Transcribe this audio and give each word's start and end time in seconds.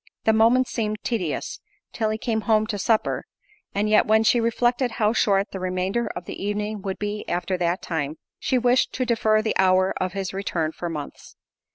The 0.23 0.33
moments 0.33 0.71
seemed 0.71 1.03
tedious 1.03 1.59
till 1.93 2.09
he 2.09 2.17
came 2.17 2.41
home 2.41 2.65
to 2.65 2.79
supper, 2.79 3.25
and 3.75 3.87
yet, 3.87 4.07
when 4.07 4.23
she 4.23 4.39
reflected 4.39 4.93
how 4.93 5.13
short 5.13 5.51
the 5.51 5.59
remainder 5.59 6.07
of 6.15 6.25
the 6.25 6.43
evening 6.43 6.81
would 6.81 6.97
be 6.97 7.23
after 7.29 7.55
that 7.59 7.83
time, 7.83 8.17
she 8.39 8.57
wished 8.57 8.93
to 8.93 9.05
defer 9.05 9.43
the 9.43 9.55
hour 9.59 9.93
of 10.01 10.13
his 10.13 10.33
return 10.33 10.71
for 10.71 10.89
months. 10.89 11.35